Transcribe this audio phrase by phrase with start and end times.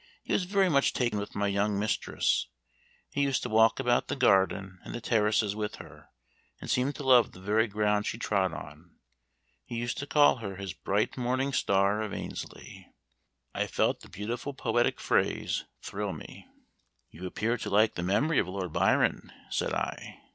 [0.23, 2.47] He was very much taken with my young mistress;
[3.11, 6.09] he used to walk about the garden and the terraces with her,
[6.59, 8.95] and seemed to love the very ground she trod on.
[9.63, 12.91] He used to call her his bright morning star of Annesley."
[13.53, 16.47] I felt the beautiful poetic phrase thrill through me.
[17.11, 20.19] "You appear to like the memory of Lord Byron," said I.